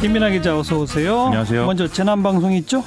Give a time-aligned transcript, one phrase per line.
[0.00, 1.26] 김민아 기자 어서 오세요.
[1.26, 1.66] 안녕하세요.
[1.66, 2.82] 먼저 재난 방송 있죠?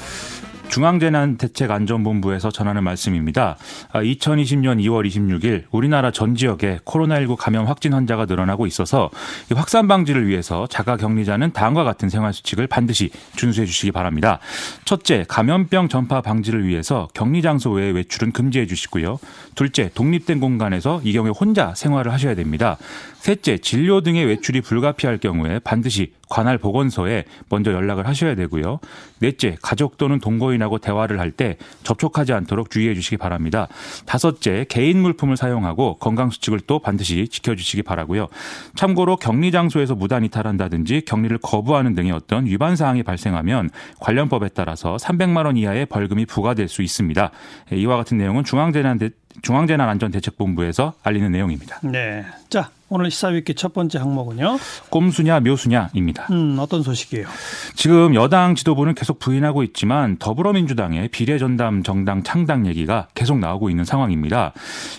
[0.70, 3.58] 중앙재난대책안전본부에서 전하는 말씀입니다.
[3.94, 9.10] 2020년 2월 26일 우리나라 전 지역에 코로나19 감염 확진 환자가 늘어나고 있어서
[9.54, 14.40] 확산 방지를 위해서 자가 격리자는 다음과 같은 생활 수칙을 반드시 준수해 주시기 바랍니다.
[14.86, 19.20] 첫째, 감염병 전파 방지를 위해서 격리 장소 외에 외출은 금지해 주시고요.
[19.56, 22.78] 둘째, 독립된 공간에서 이 경우에 혼자 생활을 하셔야 됩니다.
[23.20, 28.80] 셋째, 진료 등의 외출이 불가피할 경우에 반드시 관할 보건소에 먼저 연락을 하셔야 되고요.
[29.20, 33.68] 넷째, 가족 또는 동거 인하고 대화를 할 때 접촉하지 않도록 주의해 주시기 바랍니다.
[34.06, 38.28] 다섯째, 개인 물품을 사용하고 건강 수칙을 또 반드시 지켜 주시기 바라고요.
[38.76, 45.46] 참고로 격리 장소에서 무단 이탈한다든지 격리를 거부하는 등의 어떤 위반 사항이 발생하면 관련법에 따라서 300만
[45.46, 47.32] 원 이하의 벌금이 부과될 수 있습니다.
[47.72, 49.00] 이와 같은 내용은 중앙재난
[49.42, 51.80] 중앙재난안전대책본부에서 알리는 내용입니다.
[51.84, 52.24] 네.
[52.50, 54.60] 자, 오늘 시사위키 첫 번째 항목은요.
[54.92, 56.28] 꼼수냐 묘수냐입니다.
[56.30, 57.26] 음, 어떤 소식이에요?
[57.74, 64.54] 지금 여당 지도부는 계속 부인하고 있지만 더불어민주당의 비례전담 정당 창당 얘기가 계속 나오고 있는 상황입니다.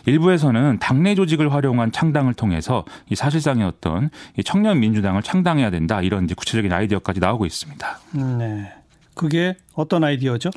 [0.07, 4.11] 일부에서는 당내 조직을 활용한 창당을 통해서 이 사실상의 어떤
[4.45, 8.01] 청년 민주당을 창당해야 된다 이런 구체적인 아이디어까지 나오고 있습니다.
[8.17, 8.73] 음, 네.
[9.15, 10.51] 그게 어떤 아이디어죠?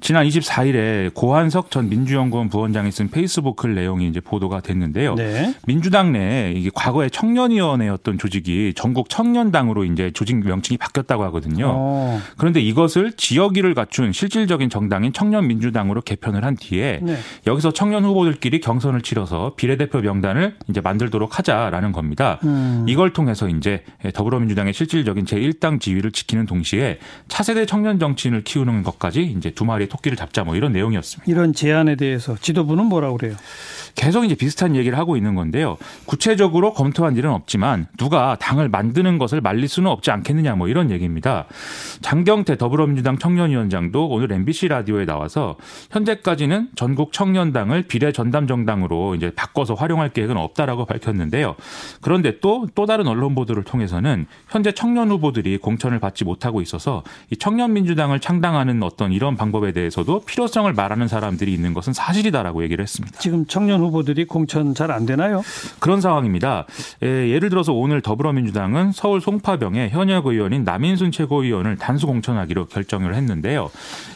[0.00, 5.14] 지난 24일에 고한석 전 민주연구원 부원장이 쓴 페이스북 글 내용이 이제 보도가 됐는데요.
[5.16, 5.54] 네.
[5.66, 11.66] 민주당 내에 이게 과거에 청년위원회였던 조직이 전국 청년당으로 이제 조직 명칭이 바뀌었다고 하거든요.
[11.66, 11.70] 오.
[11.72, 12.20] 어.
[12.36, 17.16] 그런데 이것을 지역위를 갖춘 실질적인 정당인 청년민주당으로 개편을 한 뒤에 네.
[17.46, 22.38] 여기서 청년 후보들끼리 경선을 치러서 비례대표 명단을 이제 만들도록 하자라는 겁니다.
[22.44, 22.86] 음.
[22.88, 23.82] 이걸 통해서 이제
[24.14, 29.88] 더불어민주당의 실질적인 제1당 지위를 지키는 동시에 차세대 청년 정치인을 키우 키우는 것까지 이제 두 마리의
[29.88, 31.30] 토끼를 잡자 뭐 이런 내용이었습니다.
[31.30, 33.34] 이런 제안에 대해서 지도부는 뭐라고 그래요?
[33.94, 35.76] 계속 이제 비슷한 얘기를 하고 있는 건데요.
[36.06, 41.46] 구체적으로 검토한 일은 없지만 누가 당을 만드는 것을 말릴 수는 없지 않겠느냐 뭐 이런 얘기입니다.
[42.02, 45.56] 장경태 더불어민주당 청년위원장도 오늘 MBC 라디오에 나와서
[45.90, 51.56] 현재까지는 전국 청년당을 비례 전담 정당으로 이제 바꿔서 활용할 계획은 없다라고 밝혔는데요.
[52.00, 58.20] 그런데 또또 다른 언론 보도를 통해서는 현재 청년 후보들이 공천을 받지 못하고 있어서 이 청년민주당을
[58.20, 63.18] 창당 하는 어떤 이런 방법에 대해서도 필요성을 말하는 사람들이 있는 것은 사실이다라고 얘기를 했습니다.
[63.18, 65.42] 지금 청년 전 후보들이 공천 잘 안 되나요?
[65.78, 66.66] 그런 상황입니다.
[67.02, 73.70] 예, 를 들어서 오늘 더불어민주당은 서울 송파병의 현역 의원인 남인순 최고위원을 단수 공천하기로 결정을 했는데요.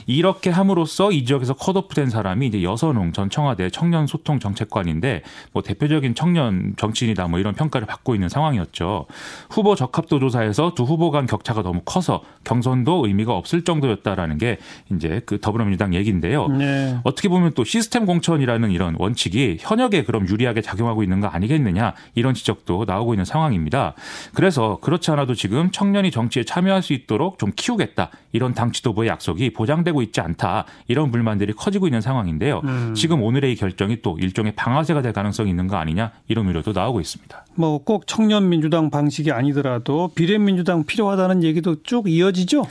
[0.06, 6.14] 이렇게 함으로써 이 지역에서 컷오프된 사람이 이제 여선홍 전 청와대 청년 소통 정책관인데 뭐 대표적인
[6.14, 9.06] 청년 정치인이다 뭐 이런 평가를 받고 있는 상황이었죠.
[9.48, 14.58] 후보 적합도 조사에서 두 후보 간 격차가 너무 커서 경선도 의미가 없을 정도였다라는 게
[14.92, 16.48] 이제 그 더불어민주당 얘기인데요.
[16.48, 16.98] 네.
[17.04, 22.34] 어떻게 보면 또 시스템 공천이라는 이런 원칙이 현역에 그럼 유리하게 작용하고 있는 거 아니겠느냐 이런
[22.34, 23.94] 지적도 나오고 있는 상황입니다.
[24.34, 29.52] 그래서 그렇지 않아도 지금 청년이 정치에 참여할 수 있도록 좀 키우겠다 이런 당 지도부의 약속이
[29.52, 32.62] 보장되고 있지 않다 이런 불만들이 커지고 있는 상황인데요.
[32.64, 32.94] 음.
[32.96, 37.00] 지금 오늘의 이 결정이 또 일종의 방아쇠가 될 가능성이 있는 거 아니냐 이런 우려도 나오고
[37.00, 37.44] 있습니다.
[37.54, 42.64] 뭐 꼭 청년 민주당 방식이 아니더라도 비례민주당 필요하다는 얘기도 쭉 이어지죠.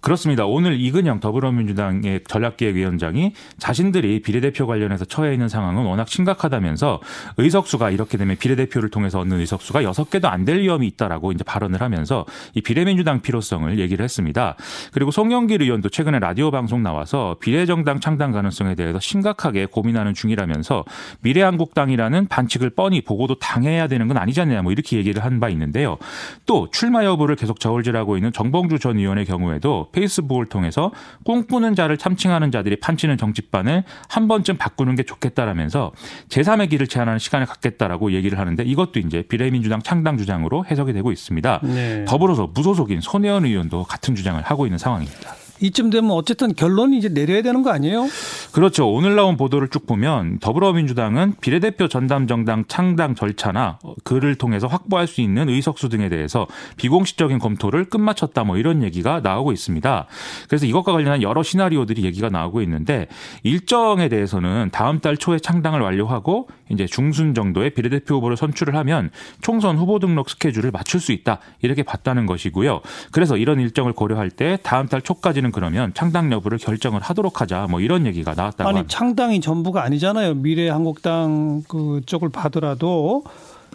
[0.00, 0.46] 그렇습니다.
[0.46, 7.00] 오늘 이 근영 더불어민주당의 전략기획위원장이 자신들이 비례대표 관련해서 처해 있는 상황은 워낙 심각하다면서
[7.36, 11.80] 의석수가 이렇게 되면 비례대표를 통해서 얻는 의석수가 여섯 개도 안 될 위험이 있다라고 이제 발언을
[11.80, 12.24] 하면서
[12.54, 14.54] 이 비례민주당 필요성을 얘기를 했습니다.
[14.92, 20.84] 그리고 송영길 의원도 최근에 라디오 방송 나와서 비례정당 창당 가능성에 대해서 심각하게 고민하는 중이라면서
[21.22, 25.98] 미래한국당이라는 반칙을 뻔히 보고도 당해야 되는 건 아니지 않느냐 뭐 이렇게 얘기를 한 바 있는데요.
[26.46, 30.46] 또 출마 여부를 계속 저울질하고 있는 정봉주 전 의원의 경우에도 페이스북을
[30.86, 30.92] 통해서
[31.24, 35.92] 꿈꾸는 자를 참칭하는 자들이 판치는 정치판을 한 번쯤 바꾸는 게 좋겠다라면서
[36.28, 41.60] 제3의 길을 제안하는 시간을 갖겠다라고 얘기를 하는데 이것도 이제 비례민주당 창당 주장으로 해석이 되고 있습니다.
[41.64, 42.04] 네.
[42.06, 45.34] 더불어서 무소속인 손혜원 의원도 같은 주장을 하고 있는 상황입니다.
[45.60, 48.08] 이쯤 되면 어쨌든 결론이 이제 내려야 되는 거 아니에요?
[48.52, 48.90] 그렇죠.
[48.90, 55.20] 오늘 나온 보도를 쭉 보면 더불어민주당은 비례대표 전담 정당 창당 절차나 그를 통해서 확보할 수
[55.20, 56.46] 있는 의석수 등에 대해서
[56.76, 60.06] 비공식적인 검토를 끝마쳤다 뭐 이런 얘기가 나오고 있습니다.
[60.48, 63.08] 그래서 이것과 관련한 여러 시나리오들이 얘기가 나오고 있는데
[63.42, 69.10] 일정에 대해서는 다음 달 초에 창당을 완료하고 이제 중순 정도의 비례대표 후보를 선출을 하면
[69.40, 72.80] 총선 후보 등록 스케줄을 맞출 수 있다 이렇게 봤다는 것이고요.
[73.12, 77.66] 그래서 이런 일정을 고려할 때 다음 달 초까지는 우리는 그러면 창당 여부를 결정을 하도록 하자
[77.70, 78.96] 뭐 이런 얘기가 나왔다고 아니 합니다.
[78.98, 80.34] 창당이 전부가 아니잖아요.
[80.34, 83.24] 미래한국당 그 쪽을 봐더라도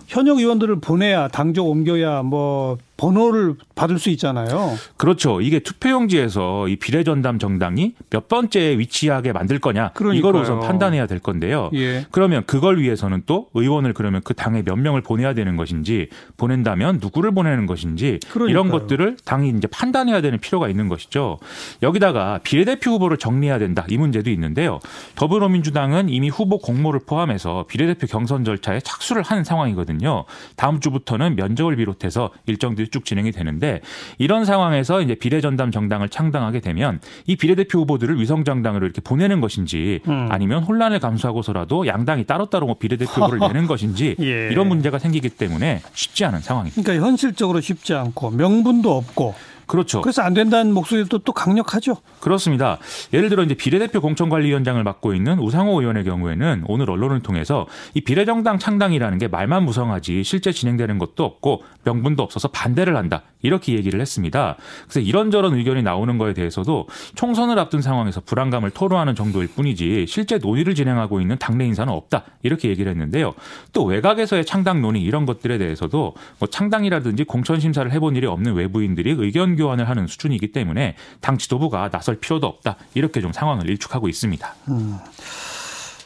[0.07, 4.77] 현역 의원들을 보내야 당적 옮겨야 뭐 번호를 받을 수 있잖아요.
[4.95, 5.42] 그렇죠.
[5.42, 10.19] 이게 투표용지에서 이 비례전담 정당이 몇 번째에 위치하게 만들 거냐 그러니까요.
[10.30, 11.71] 이걸 우선 판단해야 될 건데요.
[11.74, 12.06] 예.
[12.12, 17.31] 그러면 그걸 위해서는 또 의원을 그러면 그 당에 몇 명을 보내야 되는 것인지 보낸다면 누구를
[17.31, 18.50] 보내는 것인지 그러니까요.
[18.50, 21.39] 이런 것들을 당이 이제 판단해야 되는 필요가 있는 것이죠.
[21.81, 24.80] 여기다가 비례대표 후보를 정리해야 된다 이 문제도 있는데요.
[25.15, 30.25] 더불어민주당은 이미 후보 공모를 포함해서 비례대표 경선 절차에 착수를 한 상황이거든요.
[30.56, 33.82] 다음 주부터는 면접을 비롯해서 일정들이 쭉 진행이 되는데
[34.18, 40.02] 이런 상황에서 이제 비례전담 정당을 창당하게 되면 이 비례대표 후보들을 위성 정당으로 이렇게 보내는 것인지
[40.08, 40.28] 음.
[40.30, 44.50] 아니면 혼란을 감수하고서라도 양당이 따로따로 뭐 비례대표 후보를 내는 것인지 예.
[44.52, 46.82] 이런 문제가 생기기 때문에 쉽지 않은 상황입니다.
[46.82, 49.34] 그러니까 현실적으로 쉽지 않고 명분도 없고
[49.71, 50.01] 그렇죠.
[50.01, 51.95] 그래서 안 된다는 목소리도 또 강력하죠.
[52.19, 52.77] 그렇습니다.
[53.13, 58.59] 예를 들어 이제 비례대표 공천관리위원장을 맡고 있는 우상호 의원의 경우에는 오늘 언론을 통해서 이 비례정당
[58.59, 63.23] 창당이라는 게 말만 무성하지 실제 진행되는 것도 없고 명분도 없어서 반대를 한다.
[63.44, 64.57] 이렇게 얘기를 했습니다.
[64.83, 70.75] 그래서 이런저런 의견이 나오는 거에 대해서도 총선을 앞둔 상황에서 불안감을 토로하는 정도일 뿐이지 실제 논의를
[70.75, 72.23] 진행하고 있는 당내 인사는 없다.
[72.44, 73.33] 이렇게 얘기를 했는데요.
[73.71, 79.15] 또 외곽에서의 창당 논의 이런 것들에 대해서도 뭐 창당이라든지 공천 심사를 해본 일이 없는 외부인들이
[79.18, 82.78] 의견 교환을 하는 수준이기 때문에 당 지도부가 나설 필요도 없다.
[82.94, 84.56] 이렇게 좀 상황을 일축하고 있습니다.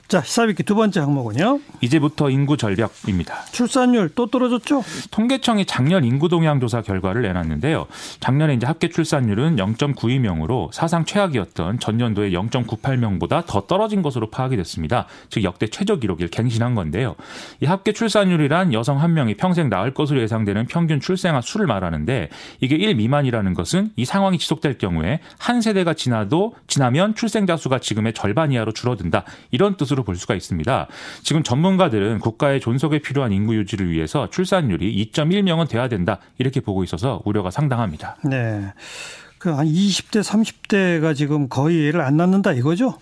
[0.07, 1.61] 자, 시사비키 두 번째 항목은요.
[1.81, 3.45] 이제부터 인구 절벽입니다.
[3.45, 4.83] 출산율 또 떨어졌죠?
[5.09, 7.87] 통계청이 작년 인구 동향 조사 결과를 내놨는데요.
[8.19, 15.07] 작년에 이제 합계 출산율은 0.92명으로 사상 최악이었던 전년도의 0.98명보다 더 떨어진 것으로 파악이 됐습니다.
[15.31, 17.15] 즉 역대 최저 기록을 갱신한 건데요.
[17.61, 22.29] 이 합계 출산율이란 여성 한 명이 평생 낳을 것으로 예상되는 평균 출생아 수를 말하는데
[22.61, 28.13] 이게 1 미만이라는 것은 이 상황이 지속될 경우에 한 세대가 지나도 지나면 출생자 수가 지금의
[28.13, 29.23] 절반 이하로 줄어든다.
[29.49, 30.87] 이런 뜻으로 볼 수가 있습니다.
[31.23, 36.19] 지금 전문가들은 국가의 존속에 필요한 인구 유지를 위해서 출산율이 2.1명은 돼야 된다.
[36.37, 38.17] 이렇게 보고 있어서 우려가 상당합니다.
[38.23, 38.73] 네.
[39.45, 42.97] 그한 20대, 30대가 지금 거의 애를 안 낳는다 이거죠?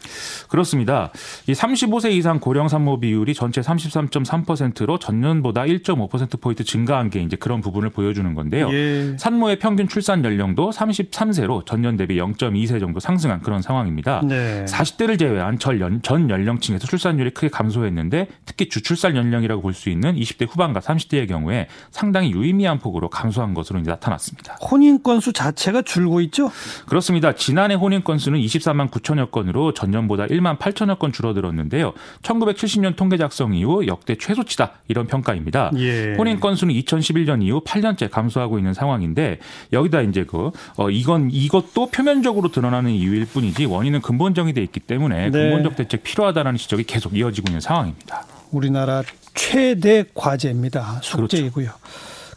[0.50, 1.12] 그렇습니다.
[1.48, 7.92] 이 35세 이상 고령 산모 비율이 전체 33.3%로 전년보다 1.5%포인트 증가한 게 이제 그런 부분을
[7.92, 8.70] 보여주는 건데요.
[8.74, 9.16] 예.
[9.18, 14.22] 산모의 평균 출산 연령도 33세로 전년 대비 0.2세 정도 상승한 그런 상황입니다.
[14.28, 14.66] 네.
[14.66, 20.16] 40대를 제외한 전, 연, 전 연령층에서 출산율이 크게 감소했는데 특히 주출산 연령이라고 볼 수 있는
[20.16, 24.56] 20대 후반과 30대의 경우에 상당히 유의미한 폭으로 감소한 것으로 이제 나타났습니다.
[24.56, 26.52] 혼인 건수 자체가 줄고 있 죠?
[26.88, 27.34] 그렇습니다.
[27.34, 31.94] 지난해 혼인 건수는 24만 9천여 건으로 전년보다 1만 8천여 건 줄어들었는데요.
[32.24, 35.72] 1970년 통계 작성 이후 역대 최소치다 이런 평가입니다.
[35.78, 36.16] 예.
[36.16, 39.40] 혼인 건수는 2011년 이후 8년째 감소하고 있는 상황인데
[39.72, 45.30] 여기다 이제 그 어, 이건 이것도 표면적으로 드러나는 이유일 뿐이지 원인은 근본적이 돼 있기 때문에
[45.30, 45.32] 네.
[45.32, 48.26] 근본적 대책 필요하다라는 지적이 계속 이어지고 있는 상황입니다.
[48.52, 49.04] 우리나라
[49.34, 51.00] 최대 과제입니다.
[51.02, 51.70] 숙제이고요.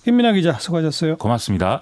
[0.05, 1.17] 김민아 기자 수고하셨어요.
[1.17, 1.81] 고맙습니다.